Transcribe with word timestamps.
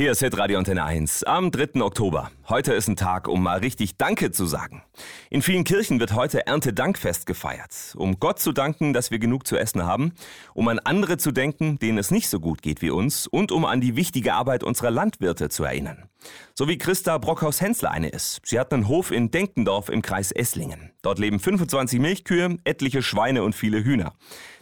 Hier 0.00 0.12
ist 0.12 0.20
Hitradio 0.20 0.58
Antenne 0.58 0.84
1 0.84 1.24
am 1.24 1.50
3. 1.50 1.82
Oktober. 1.82 2.30
Heute 2.48 2.72
ist 2.72 2.86
ein 2.86 2.94
Tag, 2.94 3.26
um 3.26 3.42
mal 3.42 3.58
richtig 3.58 3.96
Danke 3.96 4.30
zu 4.30 4.46
sagen. 4.46 4.84
In 5.28 5.42
vielen 5.42 5.64
Kirchen 5.64 5.98
wird 5.98 6.14
heute 6.14 6.46
Erntedankfest 6.46 7.26
gefeiert, 7.26 7.96
um 7.96 8.20
Gott 8.20 8.38
zu 8.38 8.52
danken, 8.52 8.92
dass 8.92 9.10
wir 9.10 9.18
genug 9.18 9.48
zu 9.48 9.56
essen 9.56 9.84
haben, 9.84 10.12
um 10.54 10.68
an 10.68 10.78
andere 10.78 11.16
zu 11.16 11.32
denken, 11.32 11.80
denen 11.80 11.98
es 11.98 12.12
nicht 12.12 12.28
so 12.28 12.38
gut 12.38 12.62
geht 12.62 12.80
wie 12.80 12.90
uns 12.90 13.26
und 13.26 13.50
um 13.50 13.64
an 13.64 13.80
die 13.80 13.96
wichtige 13.96 14.34
Arbeit 14.34 14.62
unserer 14.62 14.92
Landwirte 14.92 15.48
zu 15.48 15.64
erinnern. 15.64 16.08
So 16.54 16.68
wie 16.68 16.78
Christa 16.78 17.18
Brockhaus-Hensler 17.18 17.90
eine 17.90 18.10
ist. 18.10 18.40
Sie 18.44 18.60
hat 18.60 18.72
einen 18.72 18.86
Hof 18.86 19.10
in 19.10 19.32
Denkendorf 19.32 19.88
im 19.88 20.02
Kreis 20.02 20.30
Esslingen. 20.30 20.92
Dort 21.02 21.18
leben 21.18 21.40
25 21.40 21.98
Milchkühe, 21.98 22.56
etliche 22.62 23.02
Schweine 23.02 23.42
und 23.42 23.56
viele 23.56 23.82
Hühner. 23.82 24.12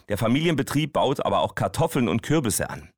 Der 0.09 0.17
Familienbetrieb 0.17 0.93
baut 0.93 1.23
aber 1.23 1.41
auch 1.41 1.53
Kartoffeln 1.53 2.07
und 2.07 2.23
Kürbisse 2.23 2.71
an. 2.71 2.89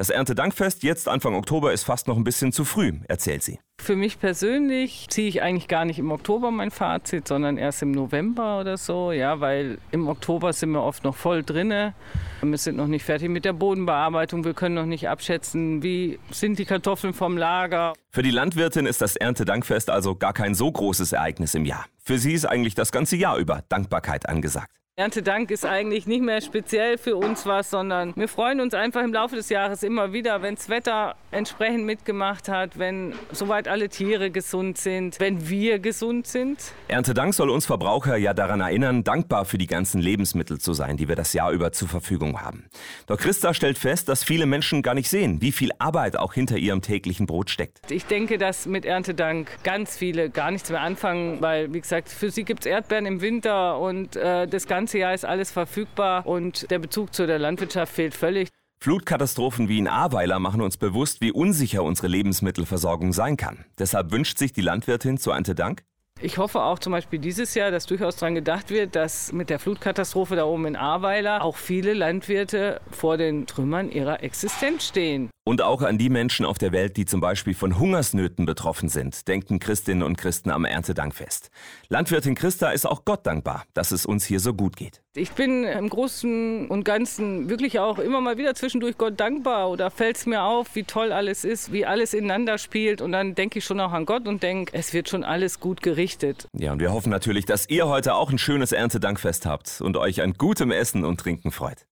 Das 0.00 0.08
Erntedankfest 0.08 0.82
jetzt 0.82 1.08
Anfang 1.08 1.34
Oktober 1.34 1.74
ist 1.74 1.84
fast 1.84 2.08
noch 2.08 2.16
ein 2.16 2.24
bisschen 2.24 2.52
zu 2.52 2.64
früh, 2.64 2.94
erzählt 3.08 3.42
sie. 3.42 3.58
Für 3.82 3.96
mich 3.96 4.18
persönlich 4.18 5.08
ziehe 5.10 5.28
ich 5.28 5.42
eigentlich 5.42 5.68
gar 5.68 5.84
nicht 5.84 5.98
im 5.98 6.10
Oktober 6.10 6.50
mein 6.50 6.70
Fazit, 6.70 7.28
sondern 7.28 7.58
erst 7.58 7.82
im 7.82 7.90
November 7.90 8.60
oder 8.60 8.78
so, 8.78 9.12
ja, 9.12 9.40
weil 9.40 9.76
im 9.90 10.08
Oktober 10.08 10.54
sind 10.54 10.70
wir 10.70 10.82
oft 10.82 11.04
noch 11.04 11.14
voll 11.14 11.42
drinne. 11.42 11.92
Wir 12.40 12.56
sind 12.56 12.78
noch 12.78 12.86
nicht 12.86 13.04
fertig 13.04 13.28
mit 13.28 13.44
der 13.44 13.52
Bodenbearbeitung, 13.52 14.42
wir 14.42 14.54
können 14.54 14.74
noch 14.74 14.86
nicht 14.86 15.06
abschätzen, 15.06 15.82
wie 15.82 16.18
sind 16.30 16.58
die 16.58 16.64
Kartoffeln 16.64 17.12
vom 17.12 17.36
Lager. 17.36 17.92
Für 18.10 18.22
die 18.22 18.30
Landwirtin 18.30 18.86
ist 18.86 19.02
das 19.02 19.16
Erntedankfest 19.16 19.90
also 19.90 20.14
gar 20.14 20.32
kein 20.32 20.54
so 20.54 20.72
großes 20.72 21.12
Ereignis 21.12 21.54
im 21.54 21.66
Jahr. 21.66 21.84
Für 22.02 22.16
sie 22.16 22.32
ist 22.32 22.46
eigentlich 22.46 22.74
das 22.74 22.90
ganze 22.90 23.16
Jahr 23.16 23.36
über 23.36 23.64
Dankbarkeit 23.68 24.26
angesagt. 24.30 24.79
Erntedank 25.00 25.50
ist 25.50 25.64
eigentlich 25.64 26.06
nicht 26.06 26.20
mehr 26.20 26.42
speziell 26.42 26.98
für 26.98 27.16
uns 27.16 27.46
was, 27.46 27.70
sondern 27.70 28.12
wir 28.16 28.28
freuen 28.28 28.60
uns 28.60 28.74
einfach 28.74 29.02
im 29.02 29.14
Laufe 29.14 29.34
des 29.34 29.48
Jahres 29.48 29.82
immer 29.82 30.12
wieder, 30.12 30.42
wenn 30.42 30.56
das 30.56 30.68
Wetter 30.68 31.14
entsprechend 31.30 31.86
mitgemacht 31.86 32.50
hat, 32.50 32.78
wenn 32.78 33.14
soweit 33.32 33.66
alle 33.66 33.88
Tiere 33.88 34.30
gesund 34.30 34.76
sind, 34.76 35.18
wenn 35.18 35.48
wir 35.48 35.78
gesund 35.78 36.26
sind. 36.26 36.74
Erntedank 36.88 37.32
soll 37.32 37.48
uns 37.48 37.64
Verbraucher 37.64 38.18
ja 38.18 38.34
daran 38.34 38.60
erinnern, 38.60 39.02
dankbar 39.02 39.46
für 39.46 39.56
die 39.56 39.68
ganzen 39.68 40.02
Lebensmittel 40.02 40.58
zu 40.58 40.74
sein, 40.74 40.98
die 40.98 41.08
wir 41.08 41.16
das 41.16 41.32
Jahr 41.32 41.52
über 41.52 41.72
zur 41.72 41.88
Verfügung 41.88 42.42
haben. 42.42 42.66
Doch 43.06 43.16
Christa 43.16 43.54
stellt 43.54 43.78
fest, 43.78 44.08
dass 44.10 44.22
viele 44.22 44.44
Menschen 44.44 44.82
gar 44.82 44.94
nicht 44.94 45.08
sehen, 45.08 45.40
wie 45.40 45.52
viel 45.52 45.70
Arbeit 45.78 46.16
auch 46.18 46.34
hinter 46.34 46.58
ihrem 46.58 46.82
täglichen 46.82 47.26
Brot 47.26 47.48
steckt. 47.48 47.90
Ich 47.90 48.04
denke, 48.04 48.36
dass 48.36 48.66
mit 48.66 48.84
Erntedank 48.84 49.50
ganz 49.62 49.96
viele 49.96 50.28
gar 50.28 50.50
nichts 50.50 50.68
mehr 50.68 50.82
anfangen, 50.82 51.40
weil, 51.40 51.72
wie 51.72 51.80
gesagt, 51.80 52.10
für 52.10 52.30
sie 52.30 52.44
gibt 52.44 52.66
es 52.66 52.66
Erdbeeren 52.66 53.06
im 53.06 53.22
Winter 53.22 53.78
und 53.78 54.16
äh, 54.16 54.46
das 54.46 54.66
Ganze 54.66 54.79
ganze 54.80 54.96
Jahr 54.96 55.12
ist 55.12 55.26
alles 55.26 55.50
verfügbar 55.50 56.26
und 56.26 56.70
der 56.70 56.78
Bezug 56.78 57.12
zu 57.12 57.26
der 57.26 57.38
Landwirtschaft 57.38 57.92
fehlt 57.94 58.14
völlig. 58.14 58.48
Flutkatastrophen 58.82 59.68
wie 59.68 59.76
in 59.76 59.86
Ahrweiler 59.86 60.38
machen 60.38 60.62
uns 60.62 60.78
bewusst, 60.78 61.20
wie 61.20 61.32
unsicher 61.32 61.82
unsere 61.82 62.08
Lebensmittelversorgung 62.08 63.12
sein 63.12 63.36
kann. 63.36 63.66
Deshalb 63.78 64.10
wünscht 64.10 64.38
sich 64.38 64.54
die 64.54 64.62
Landwirtin 64.62 65.18
zu 65.18 65.32
Ante 65.32 65.54
Dank 65.54 65.82
ich 66.22 66.36
hoffe 66.38 66.62
auch 66.62 66.78
zum 66.78 66.92
Beispiel 66.92 67.18
dieses 67.18 67.54
Jahr, 67.54 67.70
dass 67.70 67.86
durchaus 67.86 68.16
daran 68.16 68.34
gedacht 68.34 68.70
wird, 68.70 68.94
dass 68.94 69.32
mit 69.32 69.48
der 69.48 69.58
Flutkatastrophe 69.58 70.36
da 70.36 70.44
oben 70.44 70.66
in 70.66 70.76
Ahrweiler 70.76 71.42
auch 71.42 71.56
viele 71.56 71.94
Landwirte 71.94 72.80
vor 72.90 73.16
den 73.16 73.46
Trümmern 73.46 73.90
ihrer 73.90 74.22
Existenz 74.22 74.86
stehen. 74.86 75.30
Und 75.42 75.62
auch 75.62 75.80
an 75.80 75.96
die 75.96 76.10
Menschen 76.10 76.44
auf 76.44 76.58
der 76.58 76.70
Welt, 76.70 76.98
die 76.98 77.06
zum 77.06 77.20
Beispiel 77.20 77.54
von 77.54 77.78
Hungersnöten 77.78 78.44
betroffen 78.44 78.90
sind, 78.90 79.26
denken 79.26 79.58
Christinnen 79.58 80.02
und 80.02 80.18
Christen 80.18 80.50
am 80.50 80.66
Erntedankfest. 80.66 81.50
Landwirtin 81.88 82.34
Christa 82.34 82.70
ist 82.70 82.86
auch 82.86 83.06
Gott 83.06 83.26
dankbar, 83.26 83.64
dass 83.72 83.90
es 83.90 84.04
uns 84.04 84.26
hier 84.26 84.38
so 84.38 84.52
gut 84.52 84.76
geht. 84.76 85.00
Ich 85.14 85.32
bin 85.32 85.64
im 85.64 85.88
Großen 85.88 86.68
und 86.68 86.84
Ganzen 86.84 87.48
wirklich 87.48 87.78
auch 87.78 87.98
immer 87.98 88.20
mal 88.20 88.36
wieder 88.36 88.54
zwischendurch 88.54 88.98
Gott 88.98 89.18
dankbar 89.18 89.70
oder 89.70 89.90
fällt 89.90 90.18
es 90.18 90.26
mir 90.26 90.42
auf, 90.42 90.74
wie 90.74 90.84
toll 90.84 91.10
alles 91.10 91.44
ist, 91.44 91.72
wie 91.72 91.86
alles 91.86 92.12
ineinander 92.12 92.58
spielt. 92.58 93.00
Und 93.00 93.12
dann 93.12 93.34
denke 93.34 93.60
ich 93.60 93.64
schon 93.64 93.80
auch 93.80 93.92
an 93.92 94.04
Gott 94.04 94.28
und 94.28 94.42
denke, 94.42 94.72
es 94.74 94.92
wird 94.92 95.08
schon 95.08 95.24
alles 95.24 95.58
gut 95.58 95.80
gerichtet. 95.80 96.48
Ja, 96.56 96.72
und 96.72 96.80
wir 96.80 96.92
hoffen 96.92 97.10
natürlich, 97.10 97.46
dass 97.46 97.68
ihr 97.68 97.88
heute 97.88 98.14
auch 98.14 98.30
ein 98.30 98.38
schönes 98.38 98.72
Erntedankfest 98.72 99.46
habt 99.46 99.80
und 99.80 99.96
euch 99.96 100.20
an 100.20 100.34
gutem 100.34 100.70
Essen 100.70 101.04
und 101.04 101.18
Trinken 101.18 101.50
freut. 101.50 101.86